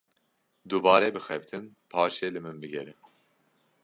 [0.69, 2.93] Dubare bixebitin paşê li min bigere.